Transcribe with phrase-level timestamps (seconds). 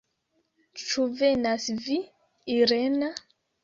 [0.85, 2.01] Ĉu venas vi,
[2.59, 3.17] Irena?